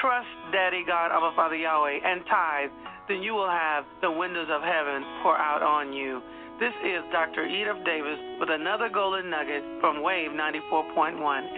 [0.00, 2.70] trust Daddy God, our Father Yahweh, and tithe,
[3.08, 6.22] then you will have the windows of heaven pour out on you.
[6.60, 7.46] This is Dr.
[7.46, 11.56] Edith Davis with another golden nugget from Wave 94.1.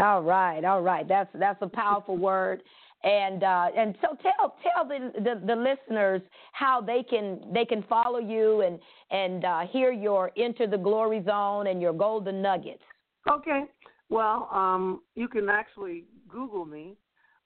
[0.00, 1.06] All right, all right.
[1.06, 2.62] That's that's a powerful word.
[3.04, 7.82] And uh, and so tell tell the, the, the listeners how they can they can
[7.88, 8.78] follow you and
[9.10, 12.82] and uh, hear your enter the glory zone and your golden nuggets.
[13.28, 13.64] Okay.
[14.08, 16.96] Well, um, you can actually Google me,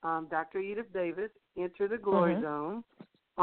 [0.02, 0.58] um, Dr.
[0.58, 2.42] Edith Davis, enter the glory mm-hmm.
[2.42, 2.84] zone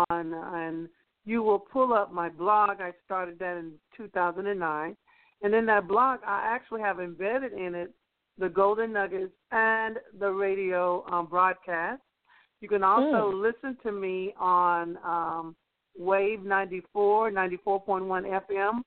[0.09, 0.89] on and
[1.25, 2.81] you will pull up my blog.
[2.81, 4.95] I started that in 2009.
[5.41, 7.93] And in that blog, I actually have embedded in it
[8.37, 12.01] the Golden Nuggets and the radio um, broadcast.
[12.61, 13.41] You can also mm.
[13.41, 15.55] listen to me on um,
[15.97, 18.81] Wave 94, 94.1 FM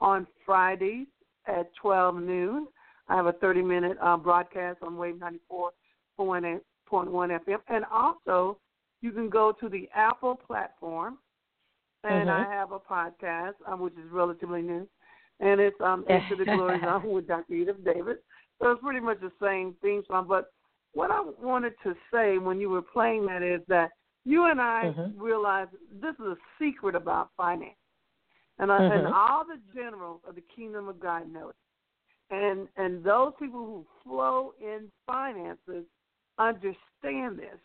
[0.00, 1.06] on Fridays
[1.46, 2.66] at 12 noon.
[3.08, 5.70] I have a 30 minute uh, broadcast on Wave 94.1
[6.90, 7.58] FM.
[7.68, 8.58] And also,
[9.00, 11.18] you can go to the Apple platform,
[12.04, 12.50] and mm-hmm.
[12.50, 14.88] I have a podcast, um, which is relatively new,
[15.40, 17.54] and it's um, Enter the Glory Zone with Dr.
[17.54, 18.18] Edith Davis.
[18.62, 20.26] So it's pretty much the same theme song.
[20.28, 20.52] But
[20.92, 23.90] what I wanted to say when you were playing that is that
[24.24, 25.20] you and I mm-hmm.
[25.20, 25.70] realized
[26.00, 27.72] this is a secret about finance.
[28.58, 29.06] And, uh, mm-hmm.
[29.06, 31.56] and all the generals of the kingdom of God know it.
[32.30, 35.84] And and those people who flow in finances
[36.38, 37.58] understand this.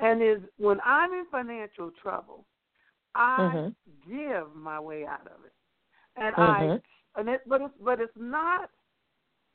[0.00, 2.44] And is when I'm in financial trouble,
[3.14, 4.12] I mm-hmm.
[4.12, 5.52] give my way out of it.
[6.16, 7.20] And I mm-hmm.
[7.20, 8.68] and it but it's but it's not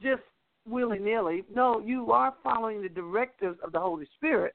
[0.01, 0.23] just
[0.69, 1.43] willy nilly.
[1.53, 4.53] No, you are following the directives of the Holy Spirit.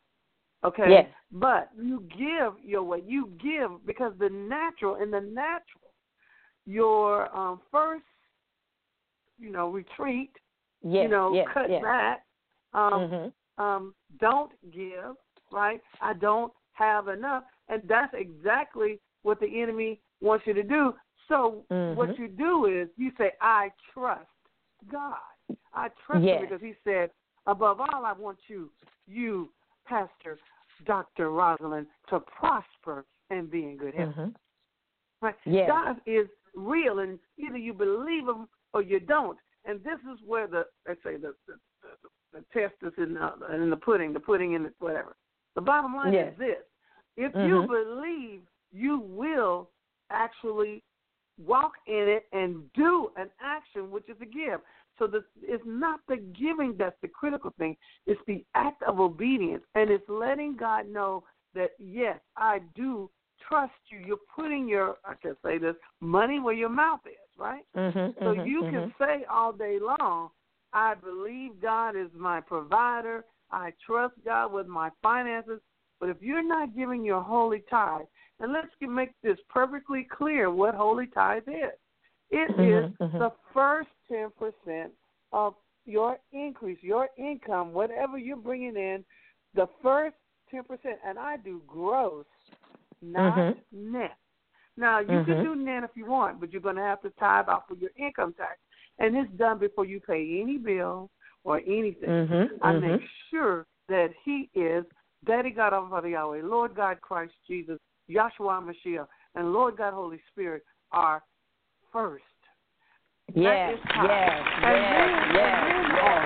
[0.64, 0.86] Okay?
[0.88, 1.06] Yes.
[1.32, 3.02] But you give your way.
[3.06, 5.92] You give because the natural in the natural,
[6.66, 8.04] your um, first,
[9.38, 10.30] you know, retreat,
[10.82, 11.82] yes, you know, yes, cut yes.
[11.82, 12.24] back,
[12.72, 13.62] um, mm-hmm.
[13.62, 15.16] um, don't give,
[15.52, 15.80] right?
[16.00, 17.44] I don't have enough.
[17.68, 20.94] And that's exactly what the enemy wants you to do.
[21.28, 21.96] So mm-hmm.
[21.96, 24.26] what you do is you say, I trust
[24.90, 25.16] God.
[25.72, 26.40] I trust yes.
[26.40, 27.10] him because he said,
[27.46, 28.70] above all, I want you,
[29.06, 29.50] you,
[29.86, 30.38] Pastor
[30.86, 31.30] Dr.
[31.30, 34.14] Rosalind, to prosper and be in good health.
[34.16, 34.30] Mm-hmm.
[35.20, 35.34] Right?
[35.46, 35.68] Yes.
[35.68, 39.38] God is real, and either you believe him or you don't.
[39.64, 43.54] And this is where the, let's say, the, the, the, the test is in the,
[43.54, 45.16] in the pudding, the pudding in the whatever.
[45.54, 46.32] The bottom line yes.
[46.32, 46.56] is this
[47.16, 47.48] if mm-hmm.
[47.48, 48.40] you believe,
[48.72, 49.70] you will
[50.10, 50.82] actually
[51.44, 54.60] walk in it and do an action, which is a give.
[54.98, 57.76] So this it's not the giving that's the critical thing.
[58.06, 63.10] It's the act of obedience, and it's letting God know that yes, I do
[63.48, 63.98] trust you.
[64.06, 67.64] You're putting your I can say this money where your mouth is, right?
[67.76, 68.74] Mm-hmm, so mm-hmm, you mm-hmm.
[68.74, 70.30] can say all day long,
[70.72, 73.24] I believe God is my provider.
[73.50, 75.60] I trust God with my finances.
[76.00, 78.06] But if you're not giving your holy tithe,
[78.40, 81.78] and let's make this perfectly clear what holy tithe is.
[82.30, 83.18] It mm-hmm, is mm-hmm.
[83.18, 84.90] the first 10%
[85.32, 85.54] of
[85.86, 89.04] your increase, your income, whatever you're bringing in,
[89.54, 90.16] the first
[90.52, 90.62] 10%.
[91.06, 92.24] And I do gross,
[93.02, 93.92] not mm-hmm.
[93.92, 94.16] net.
[94.76, 95.30] Now, you Mm-hmm.
[95.30, 97.80] can do net if you want, but you're going to have to tithe off of
[97.80, 98.58] your income tax.
[98.98, 101.10] And it's done before you pay any bill
[101.44, 102.08] or anything.
[102.08, 102.80] Mhm, I mhm.
[102.80, 104.84] make sure that He is
[105.24, 110.64] Daddy God Almighty Yahweh, Lord God Christ Jesus, Yahshua Mashiach, and Lord God Holy Spirit
[110.92, 111.22] are
[111.94, 112.24] first.
[113.34, 114.84] Yes, That is yes, yes,
[115.34, 115.60] yes,
[116.02, 116.24] yes.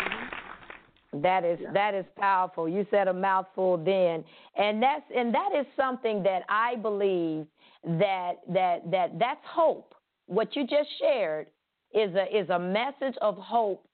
[0.00, 1.22] Mm-hmm.
[1.22, 1.72] That is Yeah.
[1.72, 2.68] that is powerful.
[2.68, 4.24] You said a mouthful then,
[4.56, 7.46] and that's and that is something that I believe
[7.84, 9.94] that that that that's hope.
[10.26, 11.46] What you just shared
[11.92, 13.86] is a is a message of hope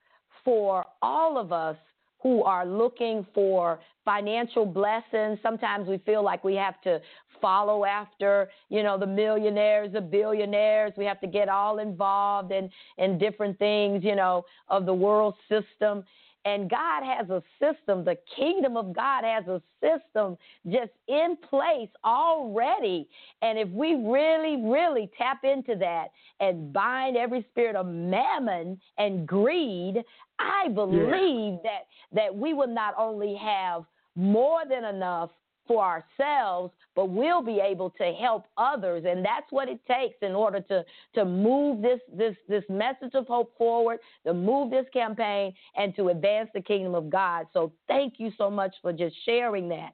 [0.44, 1.76] for all of us
[2.22, 5.38] who are looking for financial blessings.
[5.42, 7.00] Sometimes we feel like we have to
[7.40, 10.92] follow after, you know, the millionaires, the billionaires.
[10.96, 15.34] We have to get all involved in in different things, you know, of the world
[15.48, 16.04] system.
[16.44, 20.38] And God has a system, the kingdom of God has a system
[20.70, 23.08] just in place already.
[23.42, 26.06] And if we really, really tap into that
[26.40, 30.02] and bind every spirit of mammon and greed,
[30.38, 31.70] I believe yeah.
[31.70, 31.80] that
[32.12, 33.84] that we will not only have
[34.16, 35.30] more than enough
[35.70, 39.04] for ourselves, but we'll be able to help others.
[39.06, 40.84] And that's what it takes in order to,
[41.14, 46.08] to move this, this, this message of hope forward, to move this campaign, and to
[46.08, 47.46] advance the kingdom of God.
[47.52, 49.92] So thank you so much for just sharing that.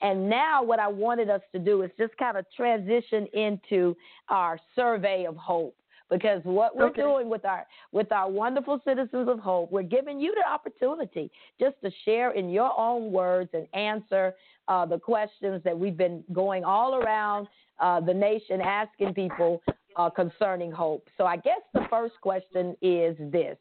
[0.00, 3.94] And now, what I wanted us to do is just kind of transition into
[4.30, 5.76] our survey of hope
[6.10, 7.02] because what we're okay.
[7.02, 11.76] doing with our with our wonderful citizens of hope we're giving you the opportunity just
[11.82, 14.34] to share in your own words and answer
[14.70, 17.46] uh, the questions that we've been going all around
[17.80, 19.60] uh, the nation asking people
[19.96, 23.58] uh, concerning hope so i guess the first question is this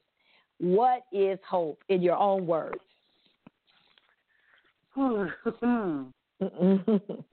[0.59, 2.79] what is hope in your own words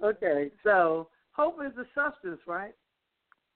[0.02, 2.74] okay so hope is the substance right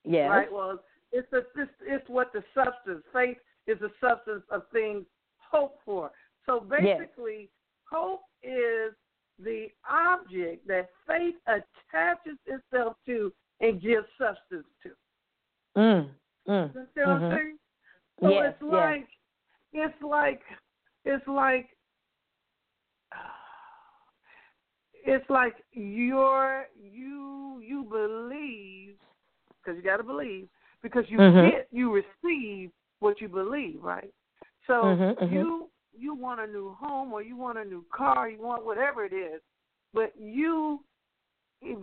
[0.05, 0.79] yes right well
[1.13, 3.03] it's a, it's, it's what the substance.
[3.13, 5.05] Faith is the substance of things
[5.39, 6.11] hoped for.
[6.47, 7.49] So basically, yes.
[7.91, 8.95] hope is
[9.43, 14.91] the object that faith attaches itself to and gives substance to.
[15.77, 16.09] Mm.
[16.49, 16.75] Mm.
[16.75, 17.31] You see what I'm Mhm.
[17.31, 17.59] saying?
[18.21, 18.71] So Yes, it's yes.
[18.73, 19.09] like
[19.73, 20.43] it's like
[21.05, 21.77] it's like
[25.07, 28.97] it's like you're you you believe
[29.63, 30.49] because you got to believe
[30.83, 31.51] because you Mhm.
[31.51, 34.13] get you receive what you believe, right?
[34.67, 35.33] So Mhm, mhm.
[35.33, 39.05] you you want a new home or you want a new car, you want whatever
[39.05, 39.41] it is,
[39.93, 40.81] but you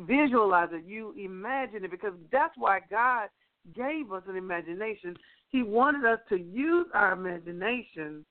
[0.07, 3.29] visualize it, you imagine it because that's why God
[3.75, 5.15] gave us an imagination.
[5.49, 8.25] He wanted us to use our imagination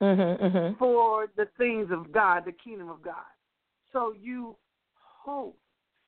[0.00, 0.38] Mhm.
[0.40, 0.78] Mhm.
[0.78, 3.24] for the things of God, the kingdom of God.
[3.92, 4.56] So you
[4.94, 5.58] hope,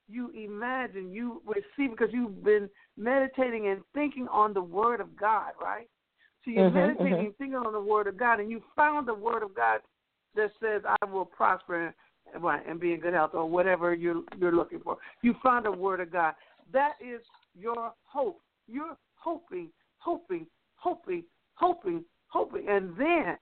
[0.09, 5.53] you imagine, you receive because you've been meditating and thinking on the word of God,
[5.61, 5.89] right?
[6.45, 7.37] So you're Mhm, meditating mhm.
[7.37, 9.83] thinking on the word of God, and you found the word of God
[10.35, 11.95] that says, "I will prosper
[12.35, 14.99] and, and be in good health," or whatever you're you're looking for.
[15.23, 16.35] You found the word of God.
[16.71, 17.23] That is
[17.55, 18.43] your hope.
[18.67, 21.25] You're hoping, hoping, hoping,
[21.55, 23.39] hoping, hoping, and then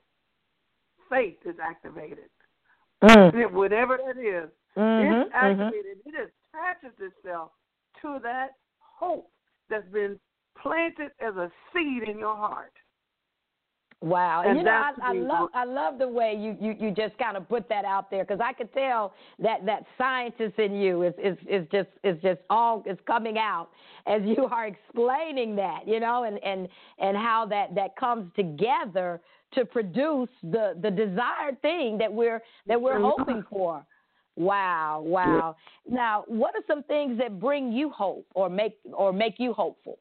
[1.11, 2.31] faith is activated.
[3.03, 3.53] Mm.
[3.53, 5.35] Whatever that is, Mhm, it's mhm.
[5.35, 5.99] activated.
[6.07, 7.53] It attaches itself
[8.01, 9.31] to that hope
[9.69, 10.19] that's been
[10.57, 12.73] planted as a seed in your heart.
[14.03, 17.17] Wow, And you know, I, I love I love the way you you, you just
[17.19, 21.03] kind of put that out there because I could tell that that scientist in you
[21.03, 23.71] is is is just is just all is coming out
[24.07, 26.69] as you are explaining that, you know, and and
[26.99, 29.21] and how that that comes together
[29.55, 33.13] to produce the the desired thing that we're that we're Mhm.
[33.17, 33.85] hoping for.
[34.37, 35.57] Wow, wow.
[35.89, 39.99] Now, what are some things that bring you hope or make or make you hopeful?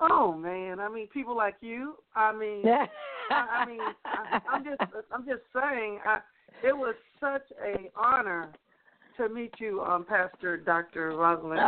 [0.00, 1.96] Oh man, I mean, people like you.
[2.14, 2.66] I mean,
[3.30, 4.80] I, I mean, I, I'm just,
[5.12, 6.20] I'm just saying, I,
[6.62, 8.50] it was such a honor
[9.16, 11.16] to meet you, um, Pastor Dr.
[11.16, 11.60] Rosalind.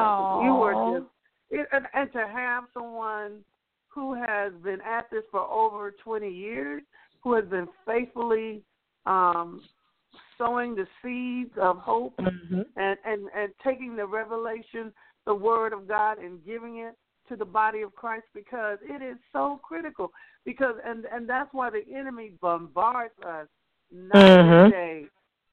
[0.44, 1.10] You were just,
[1.50, 3.44] it, and, and to have someone
[3.88, 6.82] who has been at this for over 20 years,
[7.22, 8.62] who has been faithfully
[9.06, 9.62] um,
[10.36, 12.66] sowing the seeds of hope Mhm.
[12.76, 14.92] and, and, and taking the revelation,
[15.24, 16.94] the word of God, and giving it
[17.28, 20.12] to the body of Christ because it is so critical.
[20.44, 23.48] Because and and that's why the enemy bombards us
[23.90, 25.08] night and day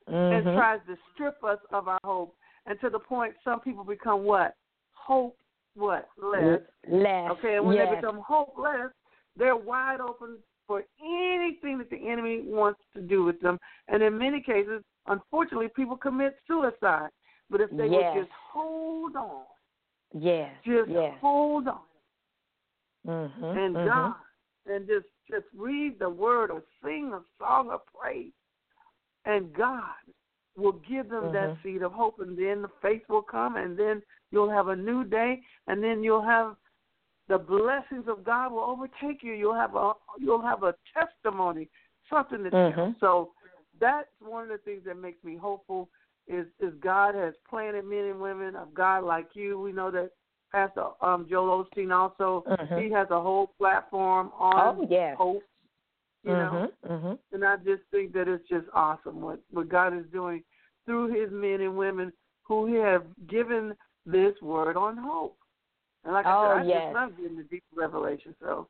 [0.07, 0.55] and Mhm.
[0.55, 2.35] tries to strip us of our hope.
[2.65, 4.55] And to the point some people become what?
[4.93, 5.37] Hope
[5.75, 6.09] what?
[6.17, 6.61] Less.
[6.87, 7.31] Less.
[7.31, 7.89] Okay, and when yes.
[7.89, 8.91] they become hopeless,
[9.35, 13.59] they're wide open for anything that the enemy wants to do with them.
[13.87, 17.09] And in many cases, unfortunately, people commit suicide.
[17.49, 18.15] But if they Yes.
[18.15, 19.45] would just hold on,
[20.13, 20.51] Yes.
[20.65, 21.13] just yes.
[21.19, 21.79] hold on,
[23.07, 23.57] Mm-hmm.
[23.57, 24.15] and God,
[24.65, 28.31] and just just read the word or sing a song of praise,
[29.25, 29.81] and God
[30.55, 31.63] will give them that Mhm.
[31.63, 35.03] seed of hope, and then the faith will come, and then you'll have a new
[35.03, 36.55] day, and then you'll have
[37.27, 39.33] the blessings of God will overtake you.
[39.33, 41.69] You'll have a you'll have a testimony,
[42.09, 42.71] something to tell.
[42.71, 42.99] Mhm.
[42.99, 43.33] So
[43.79, 45.89] that's one of the things that makes me hopeful.
[46.27, 49.59] Is is God has planted men and women of God like you.
[49.59, 50.11] We know that
[50.51, 52.81] Pastor um, Joel Osteen also Mhm.
[52.81, 55.17] he has a whole platform on Oh yes.
[55.17, 55.43] hope.
[56.23, 56.89] You know, Mhm.
[56.89, 57.19] Mhm.
[57.33, 60.43] and I just think that it's just awesome what what God is doing
[60.85, 62.13] through His men and women
[62.43, 65.37] who have given this word on hope.
[66.05, 66.83] And like Oh, I said, I yes.
[66.83, 68.35] just love getting the deep revelation.
[68.39, 68.67] So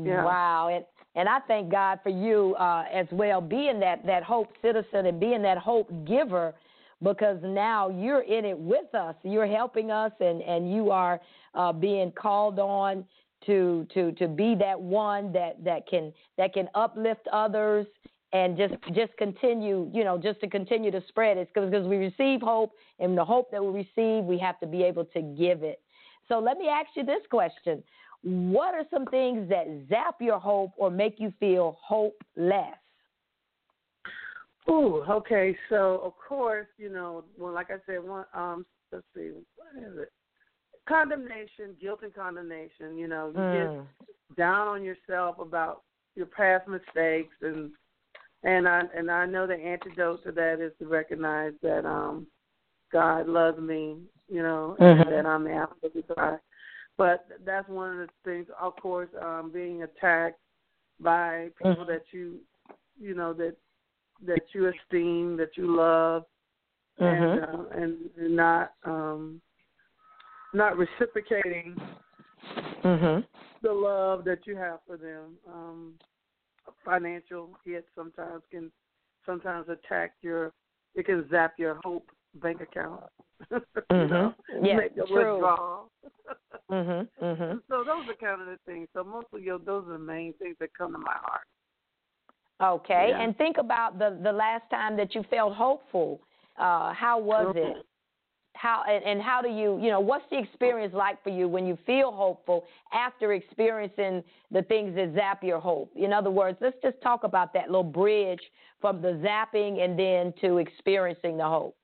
[0.00, 0.24] Yeah.
[0.24, 0.68] Wow.
[0.72, 0.84] And
[1.14, 5.20] and I thank God for you uh, as well, being that that hope citizen and
[5.20, 6.54] being that hope giver,
[7.02, 9.14] because now you're in it with us.
[9.22, 11.20] You're helping us, and and you are
[11.54, 13.04] uh, being called on
[13.46, 17.86] to to to be that one that that can that can uplift others
[18.32, 22.40] and just just continue you know just to continue to spread it because we receive
[22.40, 25.80] hope and the hope that we receive we have to be able to give it
[26.28, 27.82] so let me ask you this question
[28.22, 32.76] what are some things that zap your hope or make you feel hopeless
[34.70, 35.56] Ooh, okay.
[35.68, 39.98] So of course, you know, well, like I said, one, um, let's see, what is
[39.98, 40.12] it?
[40.88, 42.96] Condemnation, guilt, and condemnation.
[42.96, 43.52] You know, you Mm.
[43.52, 45.82] get down on yourself about
[46.14, 47.72] your past mistakes, and
[48.44, 52.26] and I and I know the antidote to that is to recognize that um,
[52.90, 54.00] God loves me.
[54.28, 55.00] You know, Mhm.
[55.02, 56.38] and that I'm the apple of His eye.
[56.98, 58.46] But that's one of the things.
[58.60, 60.38] Of course, um, being attacked
[61.00, 61.86] by people Mhm.
[61.88, 62.40] that you,
[63.00, 63.56] you know, that
[64.24, 66.26] that you esteem, that you love,
[67.00, 67.42] Mhm.
[67.42, 69.40] and, uh, and not um,
[70.52, 71.80] not reciprocating
[72.84, 73.26] Mhm.
[73.62, 75.38] the love that you have for them.
[75.46, 75.98] Um,
[76.84, 78.70] financial hits sometimes can
[79.24, 80.52] sometimes attack your
[80.94, 83.04] it can zap your hope bank account.
[83.52, 83.94] mm-hmm.
[84.00, 85.34] you know, yes, make a true.
[85.34, 85.90] withdrawal.
[86.70, 87.60] mhm, mhm.
[87.68, 88.88] So those are kind of the things.
[88.94, 91.46] So mostly, you know, those are the main things that come to my heart.
[92.62, 93.20] Okay, Yeah.
[93.20, 96.20] and think about the the last time that you felt hopeful.
[96.56, 97.56] Uh, how was Mhm.
[97.56, 97.86] it?
[98.54, 101.66] How and, and how do you you know what's the experience like for you when
[101.66, 105.90] you feel hopeful after experiencing the things that zap your hope?
[105.96, 108.42] In other words, let's just talk about that little bridge
[108.80, 111.76] from the zapping and then to experiencing the hope.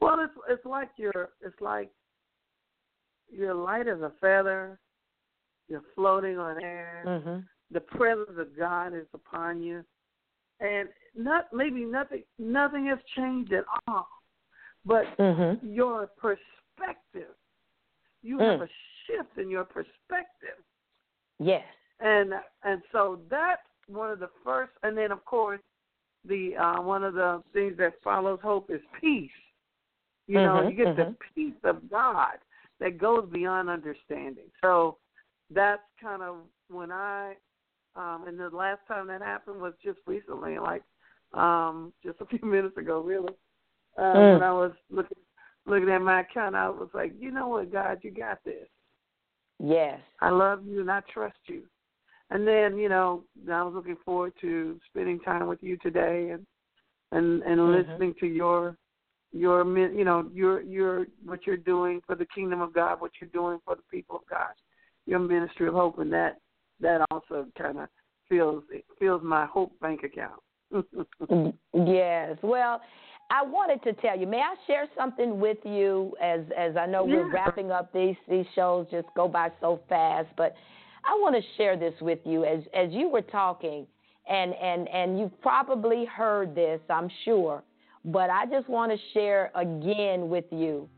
[0.00, 1.90] Well, it's it's like you're it's like
[3.30, 4.78] you're light as a feather.
[5.68, 7.04] You're floating on air.
[7.06, 7.40] Mm-hmm.
[7.72, 9.84] The presence of God is upon you,
[10.60, 14.08] and not maybe nothing nothing has changed at all,
[14.84, 15.66] but Mm-hmm.
[15.68, 17.34] your perspective.
[18.22, 18.52] You Mm.
[18.52, 18.68] have a
[19.06, 20.58] shift in your perspective,
[21.38, 21.64] Yes.
[22.00, 22.32] and
[22.62, 24.72] and so that's one of the first.
[24.82, 25.60] And then of course,
[26.24, 29.30] the uh, one of the things that follows hope is peace.
[30.28, 31.16] You know, Mhm, you get the mhm.
[31.34, 32.38] peace of God
[32.80, 34.50] that goes beyond understanding.
[34.60, 34.98] So
[35.50, 36.36] that's kind of
[36.68, 37.34] when I,
[37.96, 40.84] um, and the last time that happened was just recently, like
[41.32, 43.34] um, just a few minutes ago, really.
[43.96, 44.34] Uh, Mm.
[44.34, 45.18] When I was looking
[45.66, 48.68] looking at my account, I was like, you know what, God, you got this.
[49.58, 50.00] Yes.
[50.20, 51.62] I love you and I trust you.
[52.30, 56.46] And then, you know, I was looking forward to spending time with you today and
[57.12, 57.72] and and Mhm.
[57.72, 58.76] listening to your
[59.32, 63.30] your you know your your what you're doing for the kingdom of God, what you're
[63.30, 64.52] doing for the people of God,
[65.06, 66.38] your ministry of hope, and that
[66.80, 67.88] that also kind of
[68.28, 70.40] fills it fills my hope bank account.
[71.30, 72.38] Mm, yes.
[72.42, 72.80] Well,
[73.30, 74.26] I wanted to tell you.
[74.26, 76.14] May I share something with you?
[76.22, 80.28] As as I know we're wrapping up these these shows, just go by so fast.
[80.36, 80.54] But
[81.04, 83.86] I want to share this with you as as you were talking,
[84.28, 87.62] and and and you've probably heard this, I'm sure.
[88.08, 90.88] But I just want to share again with you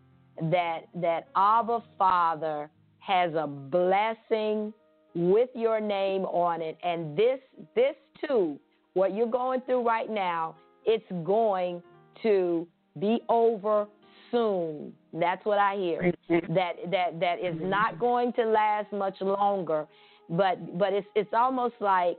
[0.42, 4.72] that that Abba Father has a blessing
[5.14, 7.40] with your name on it, and this
[7.74, 7.96] this
[8.26, 8.58] too
[8.94, 10.54] what you're going through right now,
[10.84, 11.82] it's going
[12.22, 12.66] to
[12.98, 13.86] be over
[14.30, 14.92] soon.
[15.12, 16.12] That's what I hear.
[16.28, 19.86] That that that is not going to last much longer.
[20.28, 22.18] But but it's it's almost like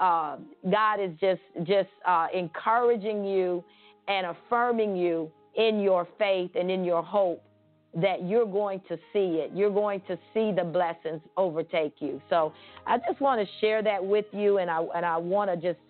[0.00, 0.36] uh,
[0.68, 3.62] God is just just uh, encouraging you
[4.08, 7.42] and affirming you in your faith and in your hope
[7.94, 9.50] that you're going to see it.
[9.54, 12.22] You're going to see the blessings overtake you.
[12.30, 12.52] So
[12.86, 15.80] I just want to share that with you, and I and I want to just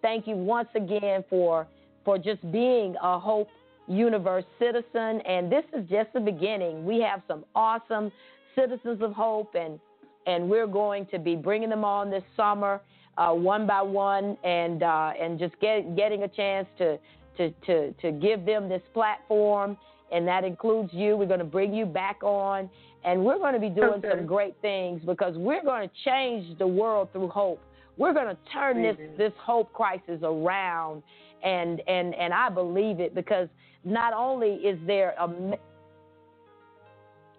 [0.00, 1.66] thank you once again for
[2.04, 3.48] for just being a Hope
[3.86, 5.20] Universe citizen.
[5.20, 6.84] And this is just the beginning.
[6.84, 8.10] We have some awesome
[8.56, 9.78] citizens of hope, and
[10.26, 12.80] and we're going to be bringing them on this summer,
[13.18, 16.98] uh, one by one, and uh, and just get, getting a chance to
[17.36, 19.76] to to to give them this platform,
[20.10, 21.16] and that includes you.
[21.16, 22.68] We're going to bring you back on,
[23.04, 24.10] and we're going to be doing Okay.
[24.10, 27.60] some great things because we're going to change the world through hope.
[27.96, 29.14] We're going to turn this Amen.
[29.18, 31.02] this hope crisis around,
[31.42, 33.48] and and and I believe it because
[33.84, 35.56] not only is there a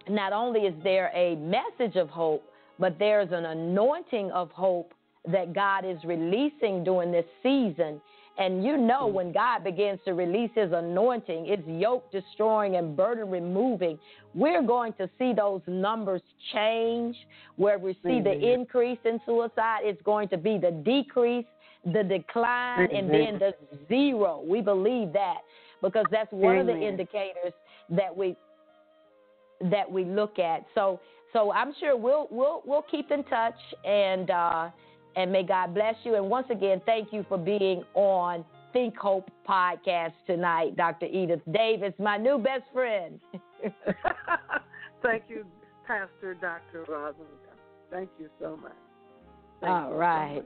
[0.08, 2.44] not only is there a message of hope,
[2.78, 4.92] but there's an anointing of hope
[5.30, 8.00] that God is releasing during this season.
[8.36, 13.30] And you know, when God begins to release His anointing, it's yoke destroying and burden
[13.30, 13.98] removing.
[14.34, 16.22] We're going to see those numbers
[16.52, 17.16] change.
[17.56, 21.46] Where we see the increase in suicide, it's going to be the decrease,
[21.84, 23.52] the decline, and then the
[23.88, 24.42] zero.
[24.44, 25.38] We believe that
[25.82, 27.52] because that's one of the indicators
[27.90, 28.36] that we
[29.70, 30.64] that we look at.
[30.74, 31.00] So
[31.32, 34.70] so I'm sure we'll we'll we'll keep in touch and uh,
[35.16, 36.16] and may God bless you.
[36.16, 41.06] And once again, thank you for being on Think Hope podcast tonight, Dr.
[41.06, 43.20] Edith Davis, my new best friend.
[45.02, 45.44] Thank you,
[45.86, 46.84] Pastor Dr.
[46.88, 47.28] Rosalind.
[47.90, 48.72] Thank you so much.
[49.60, 50.44] Thank All you so much.